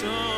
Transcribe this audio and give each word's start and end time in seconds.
Don't. 0.00 0.37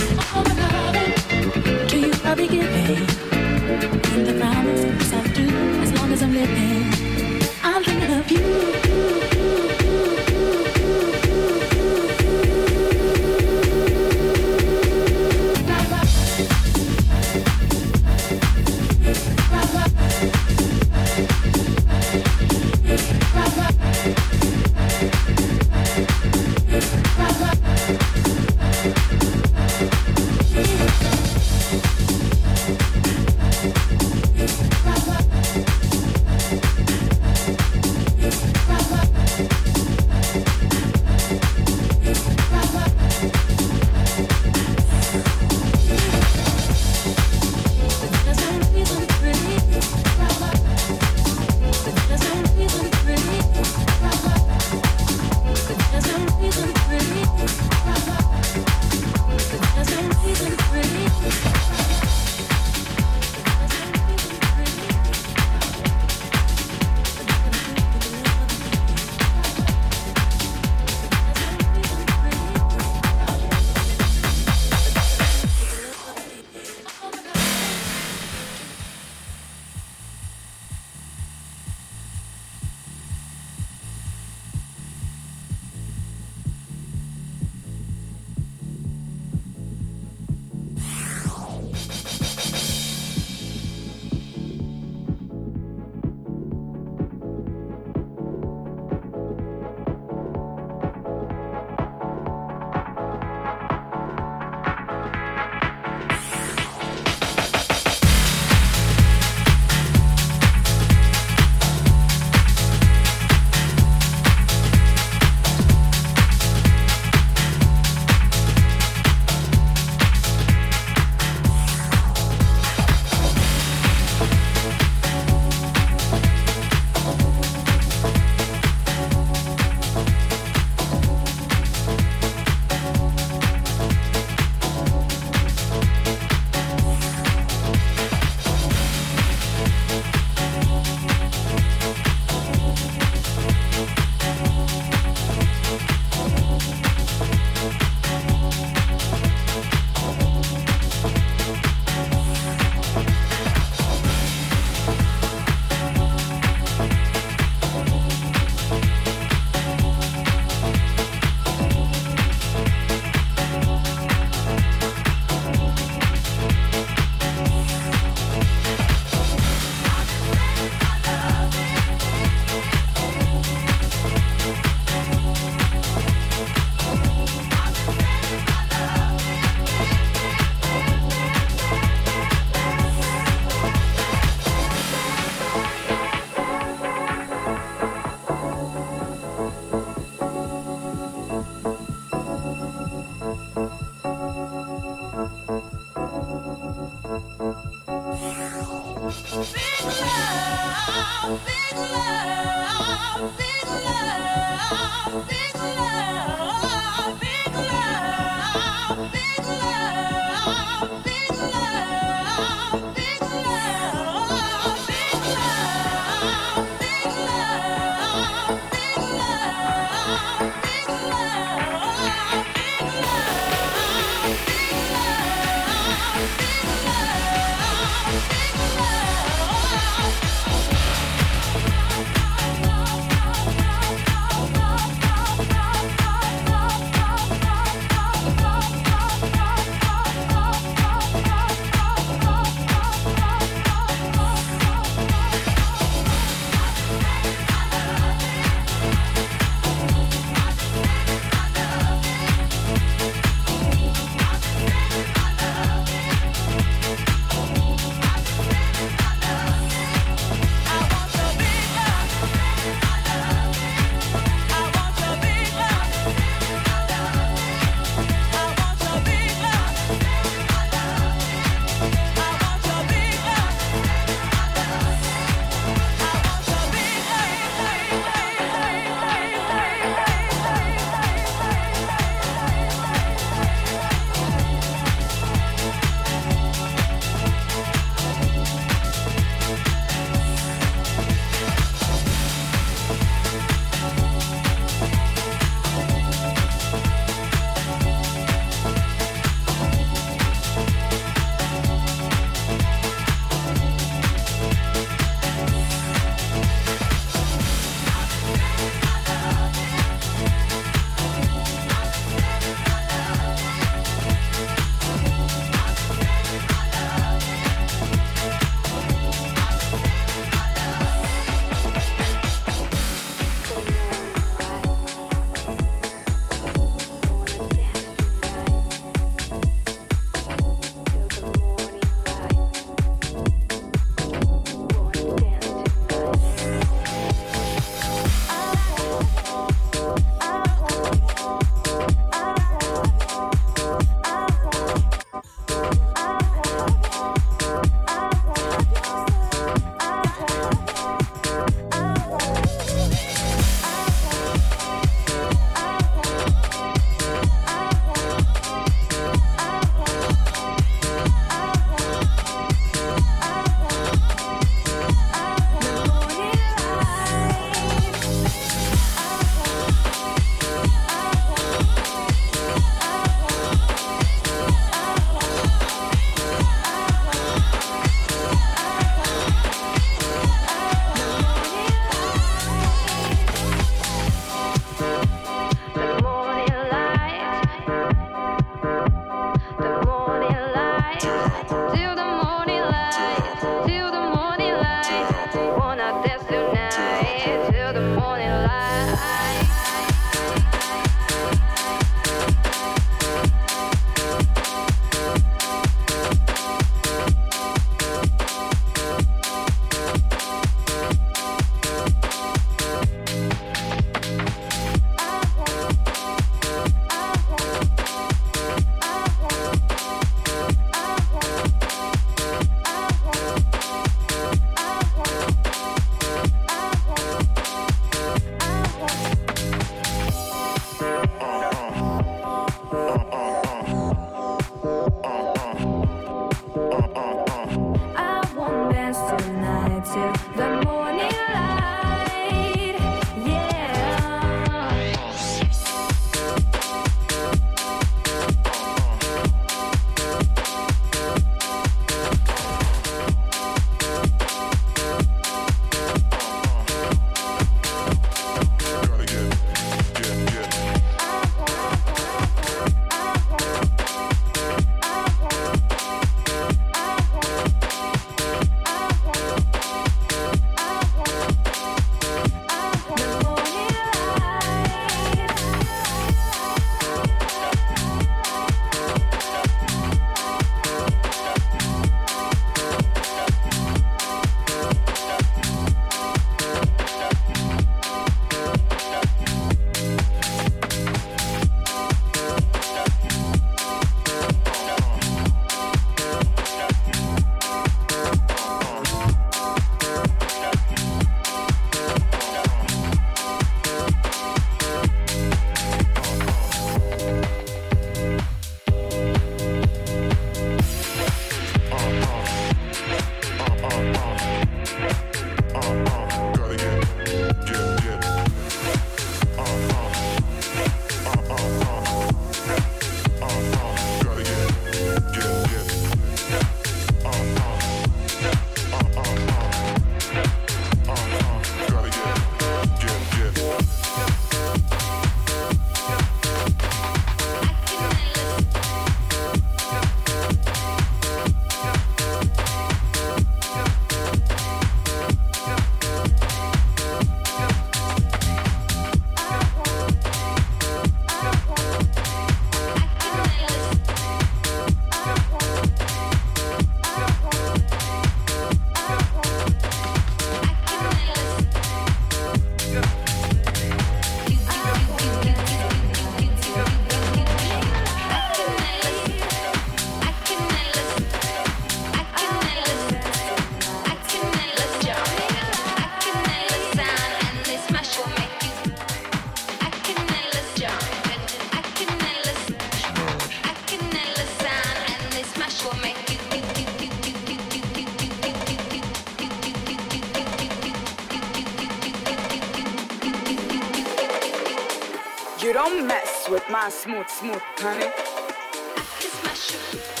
You 595.41 595.53
don't 595.53 595.87
mess 595.87 596.29
with 596.29 596.47
my 596.51 596.69
smooth, 596.69 597.09
smooth 597.09 597.41
honey. 597.57 597.85
I 597.87 598.85
can 598.99 599.09
smash 599.09 599.53
you. 599.53 600.00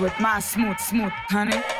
With 0.00 0.18
my 0.18 0.40
smooth, 0.40 0.78
smooth, 0.78 1.12
honey. 1.28 1.79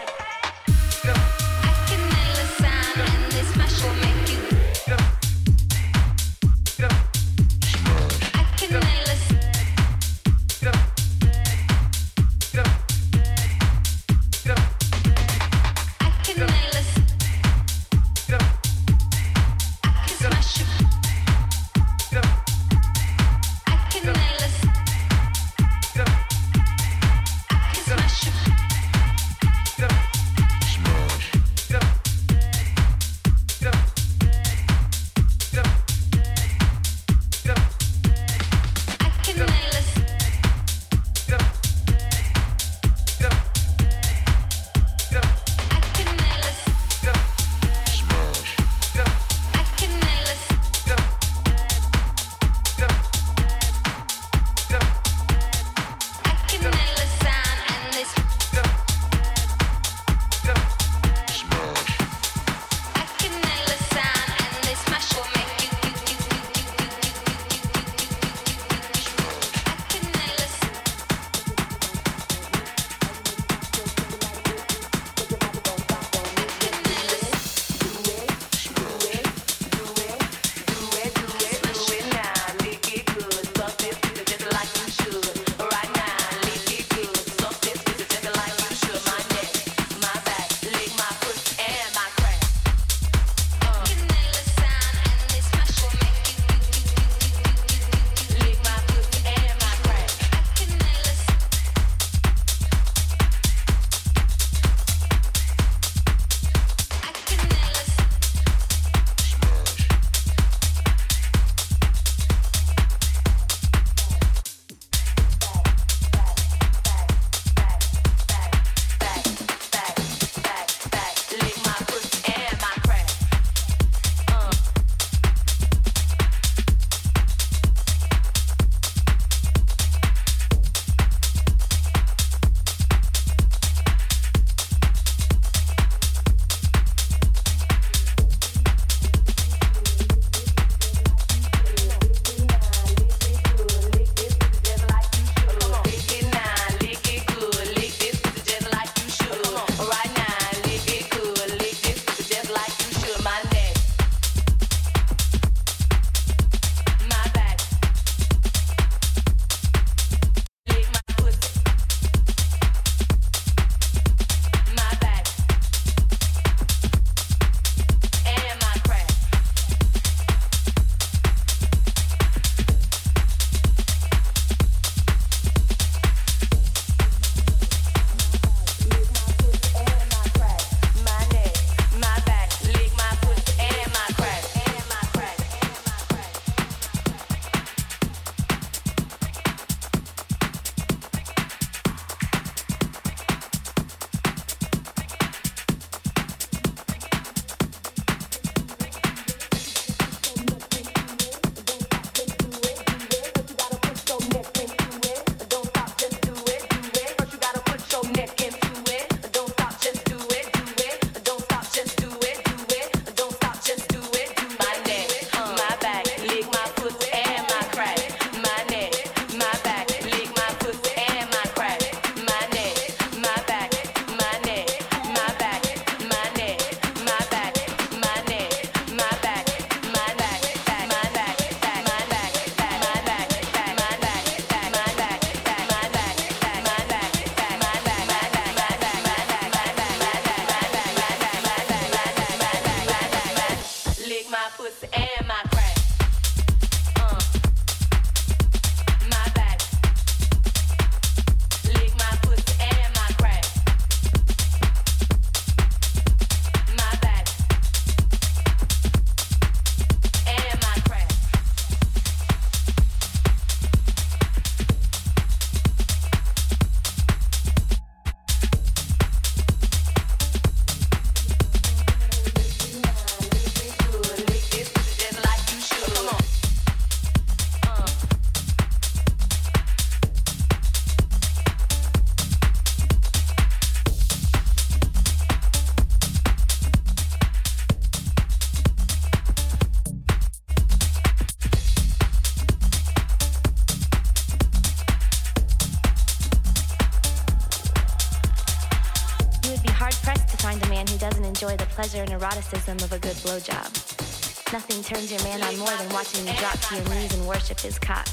Turns 304.90 305.12
your 305.12 305.22
man 305.22 305.40
on 305.40 305.56
more 305.56 305.70
than 305.78 305.88
watching 305.90 306.26
you 306.26 306.32
drop 306.34 306.58
to 306.58 306.74
your 306.74 306.84
knees 306.88 307.14
and 307.14 307.24
worship 307.24 307.60
his 307.60 307.78
cock. 307.78 308.08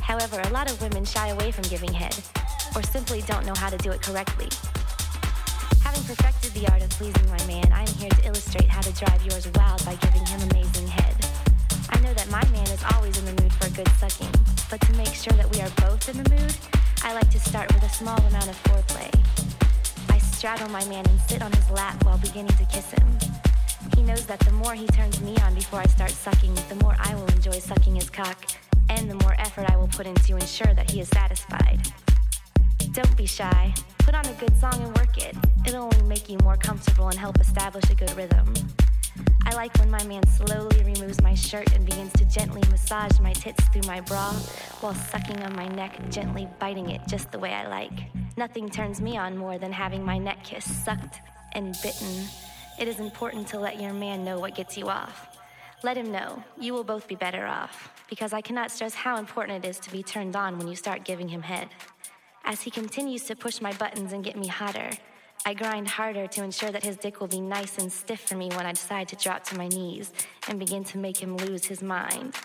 However, 0.00 0.40
a 0.40 0.48
lot 0.48 0.70
of 0.70 0.80
women 0.80 1.04
shy 1.04 1.28
away 1.28 1.52
from 1.52 1.64
giving 1.64 1.92
head, 1.92 2.16
or 2.74 2.82
simply 2.82 3.20
don't 3.28 3.44
know 3.44 3.52
how 3.54 3.68
to 3.68 3.76
do 3.76 3.90
it 3.90 4.00
correctly. 4.00 4.48
Having 5.84 6.04
perfected 6.04 6.52
the 6.54 6.66
art 6.72 6.80
of 6.80 6.88
pleasing 6.96 7.28
my 7.28 7.44
man, 7.44 7.70
I 7.74 7.82
am 7.82 7.94
here 8.00 8.08
to 8.08 8.26
illustrate 8.26 8.70
how 8.70 8.80
to 8.80 8.92
drive 8.92 9.20
yours 9.26 9.46
wild 9.52 9.84
by 9.84 9.96
giving 9.96 10.24
him 10.24 10.40
amazing 10.48 10.88
head. 10.88 11.14
I 11.90 12.00
know 12.00 12.14
that 12.14 12.30
my 12.30 12.44
man 12.56 12.68
is 12.68 12.82
always 12.94 13.18
in 13.18 13.26
the 13.26 13.42
mood 13.42 13.52
for 13.52 13.68
good 13.76 13.88
sucking, 14.00 14.32
but 14.70 14.80
to 14.80 14.92
make 14.94 15.12
sure 15.12 15.34
that 15.34 15.54
we 15.54 15.60
are 15.60 15.70
both 15.76 16.08
in 16.08 16.22
the 16.22 16.30
mood, 16.30 16.56
I 17.04 17.12
like 17.12 17.30
to 17.32 17.38
start 17.38 17.70
with 17.74 17.82
a 17.82 17.90
small 17.90 18.18
amount 18.32 18.48
of 18.48 18.56
foreplay. 18.62 19.12
I 20.08 20.16
straddle 20.16 20.70
my 20.70 20.86
man 20.86 21.04
and 21.06 21.20
sit 21.28 21.42
on 21.42 21.52
his 21.52 21.68
lap 21.68 22.02
while 22.02 22.16
beginning 22.16 22.56
to 22.56 22.64
kiss 22.64 22.92
him. 22.92 23.37
He 23.98 24.04
knows 24.04 24.26
that 24.26 24.38
the 24.38 24.52
more 24.52 24.74
he 24.74 24.86
turns 24.86 25.20
me 25.20 25.36
on 25.38 25.56
before 25.56 25.80
I 25.80 25.86
start 25.86 26.12
sucking, 26.12 26.54
the 26.68 26.76
more 26.76 26.94
I 27.00 27.16
will 27.16 27.26
enjoy 27.26 27.58
sucking 27.58 27.96
his 27.96 28.08
cock, 28.08 28.38
and 28.88 29.10
the 29.10 29.16
more 29.16 29.34
effort 29.40 29.68
I 29.68 29.76
will 29.76 29.88
put 29.88 30.06
in 30.06 30.14
to 30.14 30.36
ensure 30.36 30.72
that 30.72 30.88
he 30.88 31.00
is 31.00 31.08
satisfied. 31.08 31.80
Don't 32.92 33.16
be 33.16 33.26
shy. 33.26 33.74
Put 33.98 34.14
on 34.14 34.24
a 34.24 34.32
good 34.34 34.56
song 34.56 34.74
and 34.74 34.96
work 34.96 35.18
it. 35.18 35.36
It'll 35.66 35.82
only 35.82 36.02
make 36.02 36.28
you 36.28 36.38
more 36.44 36.56
comfortable 36.56 37.08
and 37.08 37.18
help 37.18 37.40
establish 37.40 37.90
a 37.90 37.96
good 37.96 38.16
rhythm. 38.16 38.54
I 39.44 39.56
like 39.56 39.76
when 39.78 39.90
my 39.90 40.04
man 40.04 40.24
slowly 40.28 40.80
removes 40.84 41.20
my 41.20 41.34
shirt 41.34 41.72
and 41.74 41.84
begins 41.84 42.12
to 42.12 42.24
gently 42.26 42.62
massage 42.70 43.18
my 43.18 43.32
tits 43.32 43.64
through 43.70 43.88
my 43.88 44.00
bra 44.02 44.32
while 44.80 44.94
sucking 44.94 45.42
on 45.42 45.56
my 45.56 45.66
neck, 45.66 45.98
gently 46.08 46.46
biting 46.60 46.90
it 46.90 47.00
just 47.08 47.32
the 47.32 47.38
way 47.40 47.52
I 47.52 47.66
like. 47.66 48.14
Nothing 48.36 48.68
turns 48.68 49.00
me 49.00 49.16
on 49.16 49.36
more 49.36 49.58
than 49.58 49.72
having 49.72 50.04
my 50.04 50.18
neck 50.18 50.44
kiss 50.44 50.64
sucked 50.84 51.18
and 51.52 51.74
bitten. 51.82 52.28
It 52.78 52.86
is 52.86 53.00
important 53.00 53.48
to 53.48 53.58
let 53.58 53.80
your 53.80 53.92
man 53.92 54.24
know 54.24 54.38
what 54.38 54.54
gets 54.54 54.78
you 54.78 54.88
off. 54.88 55.36
Let 55.82 55.96
him 55.96 56.12
know. 56.12 56.44
You 56.60 56.74
will 56.74 56.84
both 56.84 57.08
be 57.08 57.16
better 57.16 57.44
off. 57.44 57.90
Because 58.08 58.32
I 58.32 58.40
cannot 58.40 58.70
stress 58.70 58.94
how 58.94 59.18
important 59.18 59.64
it 59.64 59.68
is 59.68 59.80
to 59.80 59.90
be 59.90 60.04
turned 60.04 60.36
on 60.36 60.56
when 60.56 60.68
you 60.68 60.76
start 60.76 61.04
giving 61.04 61.28
him 61.28 61.42
head. 61.42 61.68
As 62.44 62.62
he 62.62 62.70
continues 62.70 63.24
to 63.24 63.34
push 63.34 63.60
my 63.60 63.72
buttons 63.72 64.12
and 64.12 64.22
get 64.22 64.36
me 64.36 64.46
hotter, 64.46 64.90
I 65.44 65.54
grind 65.54 65.88
harder 65.88 66.28
to 66.28 66.44
ensure 66.44 66.70
that 66.70 66.84
his 66.84 66.96
dick 66.96 67.20
will 67.20 67.26
be 67.26 67.40
nice 67.40 67.78
and 67.78 67.92
stiff 67.92 68.20
for 68.20 68.36
me 68.36 68.48
when 68.50 68.64
I 68.64 68.72
decide 68.72 69.08
to 69.08 69.16
drop 69.16 69.42
to 69.44 69.58
my 69.58 69.66
knees 69.66 70.12
and 70.46 70.60
begin 70.60 70.84
to 70.84 70.98
make 70.98 71.18
him 71.18 71.36
lose 71.36 71.64
his 71.64 71.82
mind. 71.82 72.36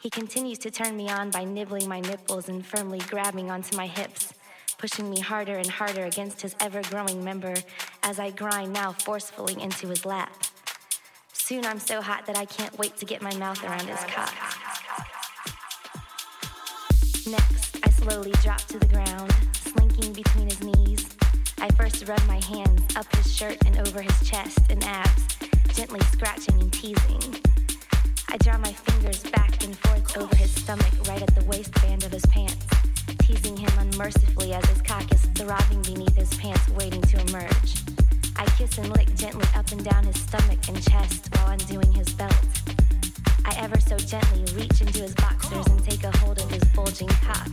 He 0.00 0.08
continues 0.08 0.58
to 0.60 0.70
turn 0.70 0.96
me 0.96 1.10
on 1.10 1.30
by 1.30 1.44
nibbling 1.44 1.86
my 1.86 2.00
nipples 2.00 2.48
and 2.48 2.64
firmly 2.64 3.00
grabbing 3.10 3.50
onto 3.50 3.76
my 3.76 3.86
hips 3.86 4.32
pushing 4.80 5.10
me 5.10 5.20
harder 5.20 5.56
and 5.56 5.66
harder 5.66 6.06
against 6.06 6.40
his 6.40 6.56
ever 6.58 6.80
growing 6.84 7.22
member 7.22 7.54
as 8.02 8.18
I 8.18 8.30
grind 8.30 8.72
now 8.72 8.92
forcefully 8.92 9.60
into 9.60 9.88
his 9.88 10.06
lap. 10.06 10.32
Soon 11.34 11.66
I'm 11.66 11.78
so 11.78 12.00
hot 12.00 12.24
that 12.24 12.38
I 12.38 12.46
can't 12.46 12.76
wait 12.78 12.96
to 12.96 13.04
get 13.04 13.20
my 13.20 13.34
mouth 13.34 13.62
around 13.62 13.86
his 13.86 14.00
cock. 14.04 14.32
Next, 17.26 17.76
I 17.84 17.90
slowly 17.90 18.32
drop 18.42 18.60
to 18.68 18.78
the 18.78 18.86
ground, 18.86 19.30
slinking 19.52 20.14
between 20.14 20.48
his 20.48 20.62
knees. 20.62 21.06
I 21.58 21.68
first 21.74 22.08
rub 22.08 22.26
my 22.26 22.42
hands 22.42 22.96
up 22.96 23.14
his 23.16 23.36
shirt 23.36 23.58
and 23.66 23.86
over 23.86 24.00
his 24.00 24.26
chest 24.26 24.60
and 24.70 24.82
abs, 24.84 25.36
gently 25.74 26.00
scratching 26.12 26.58
and 26.58 26.72
teasing. 26.72 27.49
I 28.32 28.36
draw 28.38 28.58
my 28.58 28.72
fingers 28.72 29.22
back 29.30 29.64
and 29.64 29.76
forth 29.78 30.16
over 30.16 30.36
his 30.36 30.50
stomach 30.50 30.92
right 31.08 31.22
at 31.22 31.34
the 31.34 31.44
waistband 31.44 32.04
of 32.04 32.12
his 32.12 32.26
pants 32.26 32.66
teasing 33.30 33.56
him 33.56 33.70
unmercifully 33.78 34.52
as 34.52 34.64
his 34.66 34.82
cock 34.82 35.12
is 35.12 35.20
throbbing 35.36 35.82
beneath 35.82 36.16
his 36.16 36.32
pants, 36.34 36.68
waiting 36.70 37.02
to 37.02 37.20
emerge. 37.28 37.74
I 38.36 38.44
kiss 38.56 38.76
and 38.78 38.88
lick 38.96 39.14
gently 39.14 39.46
up 39.54 39.70
and 39.70 39.84
down 39.84 40.04
his 40.04 40.16
stomach 40.20 40.58
and 40.68 40.82
chest 40.82 41.28
while 41.34 41.50
undoing 41.50 41.92
his 41.92 42.12
belt. 42.14 42.34
I 43.44 43.54
ever 43.58 43.78
so 43.80 43.96
gently 43.96 44.44
reach 44.54 44.80
into 44.80 45.02
his 45.02 45.14
boxers 45.14 45.66
and 45.66 45.82
take 45.84 46.04
a 46.04 46.16
hold 46.18 46.40
of 46.40 46.50
his 46.50 46.64
bulging 46.74 47.08
cock. 47.08 47.48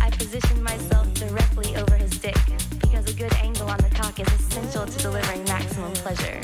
I 0.00 0.10
position 0.10 0.62
myself 0.62 1.12
directly 1.14 1.76
over 1.76 1.96
his 1.96 2.10
dick 2.18 2.38
because 2.80 3.10
a 3.12 3.14
good 3.14 3.32
angle 3.34 3.68
on 3.68 3.78
the 3.78 3.90
cock 3.90 4.18
is 4.20 4.28
essential 4.32 4.86
to 4.86 4.98
delivering 4.98 5.44
maximum 5.44 5.92
pleasure. 5.94 6.40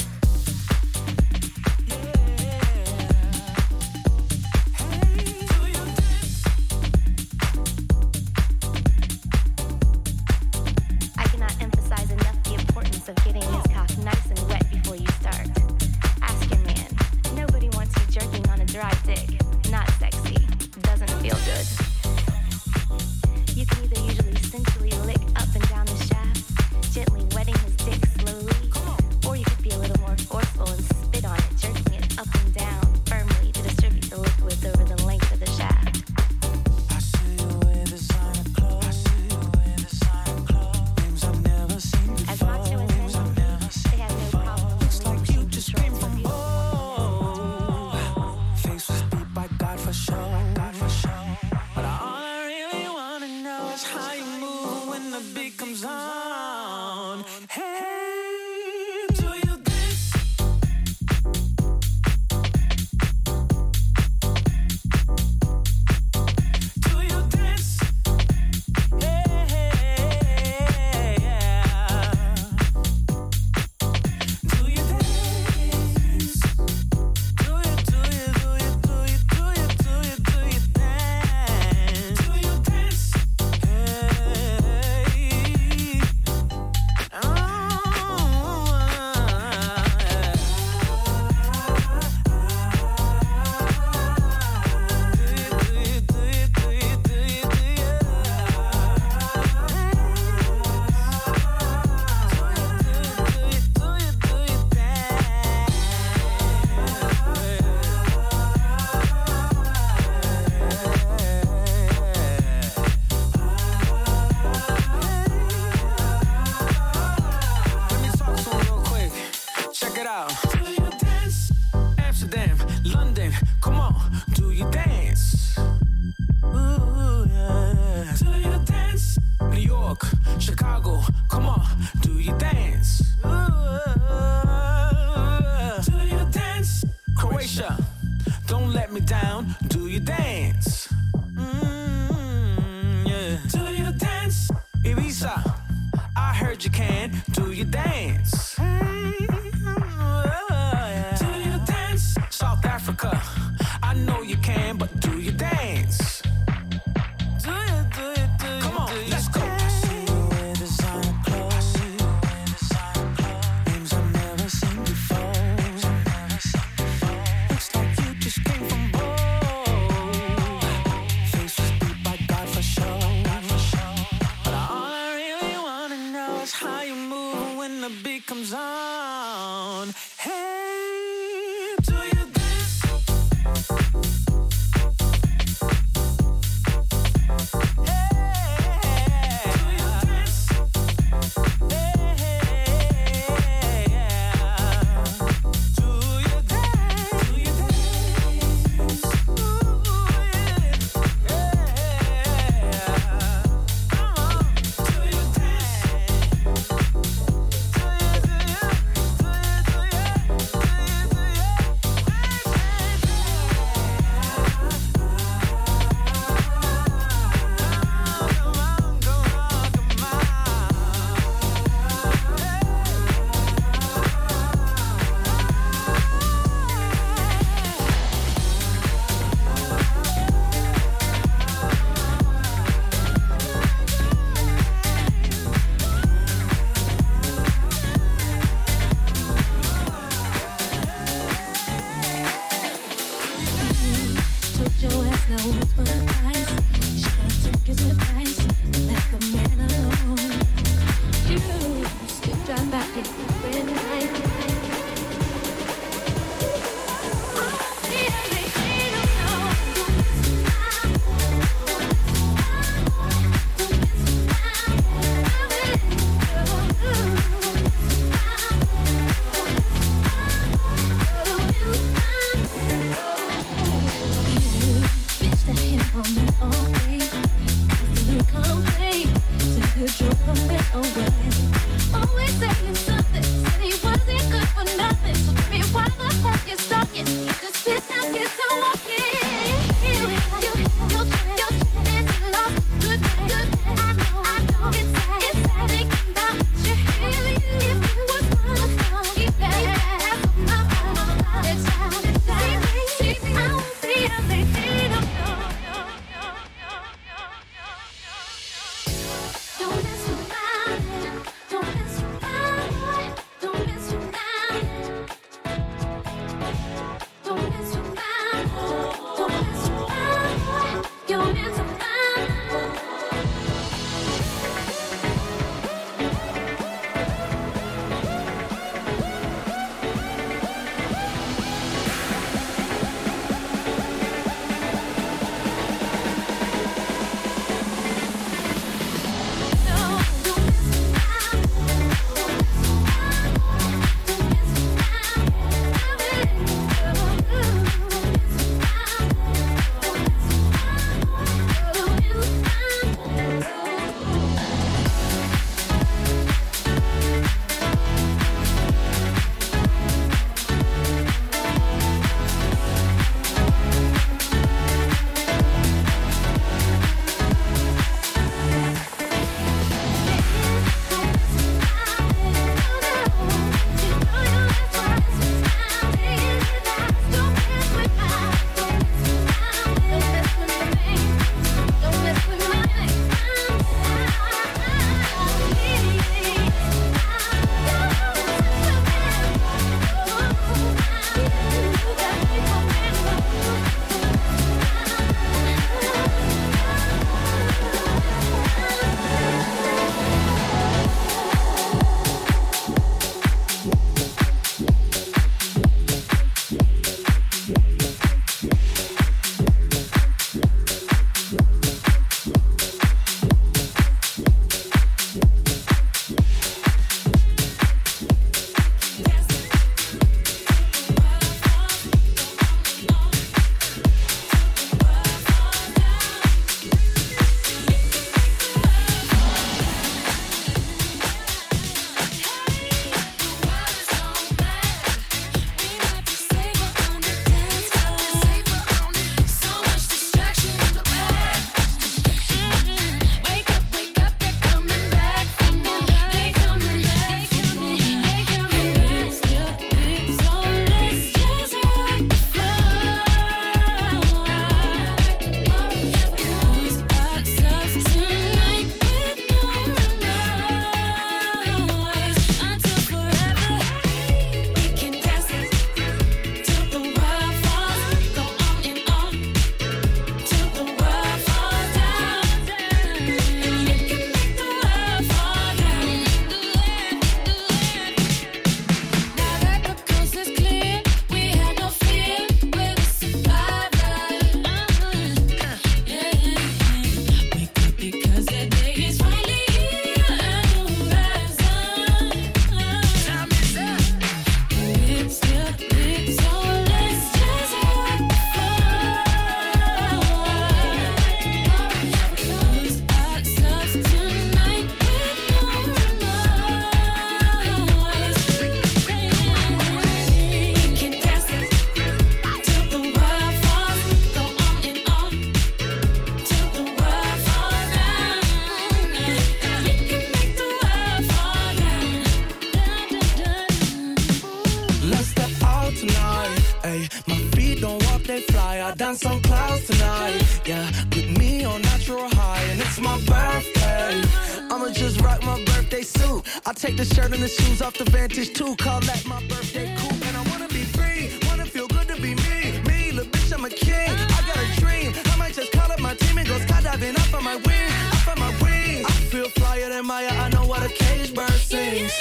Take 537.19 537.29
the 537.29 537.43
the 537.43 537.43
shoes 537.43 537.63
off 537.63 537.75
the 537.75 537.85
Vantage 537.91 538.33
too. 538.33 538.55
Call 538.57 538.81
that 538.81 539.05
my 539.07 539.21
birthday 539.27 539.75
coupe, 539.79 540.07
and 540.07 540.17
I 540.17 540.23
wanna 540.31 540.49
be 540.49 540.65
free. 540.65 541.11
Wanna 541.29 541.45
feel 541.45 541.67
good 541.69 541.89
to 541.89 541.95
be 541.97 542.15
me. 542.15 542.61
Me, 542.67 542.93
little 542.93 543.11
bitch, 543.11 543.33
I'm 543.33 543.45
a 543.45 543.51
king. 543.51 543.91
I 543.91 544.21
got 544.27 544.37
a 544.37 544.61
dream. 544.61 544.93
I 545.13 545.17
might 545.17 545.35
just 545.35 545.53
call 545.53 545.71
up 545.71 545.81
my 545.81 545.95
team 545.95 546.19
and 546.19 546.29
go 546.29 546.39
skydiving 546.39 546.99
up 546.99 547.15
on 547.15 547.25
my 547.25 547.37
wings. 547.37 547.73
Up 547.93 548.09
on 548.09 548.19
my 548.19 548.33
wings. 548.43 548.87
I 548.87 548.93
feel 549.11 549.29
flyer 549.31 549.69
than 549.69 549.87
Maya. 549.87 550.11
I 550.11 550.29
know 550.31 550.47
what 550.47 550.63
a 550.63 550.69
cage 550.69 551.15
bird 551.15 551.31
sings. 551.31 551.93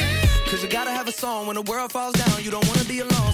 Cause 0.49 0.64
you 0.64 0.69
gotta 0.69 0.91
have 0.91 1.07
a 1.07 1.11
song 1.11 1.48
when 1.48 1.56
the 1.56 1.64
world 1.64 1.91
falls 1.91 2.15
down. 2.15 2.44
You 2.44 2.52
don't 2.52 2.68
wanna 2.68 2.85
be 2.85 2.99
alone, 2.99 3.27